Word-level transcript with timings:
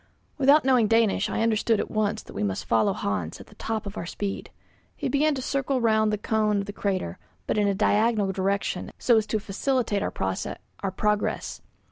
Without 0.39 0.65
knowing 0.65 0.87
Danish 0.87 1.29
I 1.29 1.43
understood 1.43 1.79
at 1.79 1.91
once 1.91 2.23
that 2.23 2.33
we 2.33 2.41
must 2.41 2.65
follow 2.65 2.91
Hans 2.91 3.39
at 3.39 3.45
the 3.45 3.53
top 3.61 3.85
of 3.85 3.97
our 3.97 4.07
speed. 4.07 4.49
He 4.95 5.09
began 5.09 5.35
to 5.35 5.43
circle 5.43 5.79
round 5.79 6.11
the 6.11 6.17
cone 6.17 6.57
of 6.57 6.65
the 6.65 6.73
crater, 6.73 7.19
but 7.45 7.55
in 7.59 7.67
a 7.67 7.75
diagonal 7.75 8.31
direction 8.31 8.93
so 8.97 9.17
as 9.17 9.27
to 9.27 9.39
facilitate 9.39 10.01
our 10.01 10.09
progress. 10.09 11.61